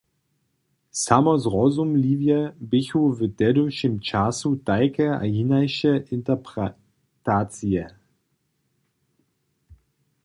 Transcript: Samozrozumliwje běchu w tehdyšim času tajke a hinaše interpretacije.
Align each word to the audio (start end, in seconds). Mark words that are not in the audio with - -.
Samozrozumliwje 1.07 2.39
běchu 2.69 3.03
w 3.17 3.19
tehdyšim 3.39 3.93
času 4.07 4.49
tajke 4.67 5.07
a 5.21 5.23
hinaše 5.33 5.93
interpretacije. 6.15 7.85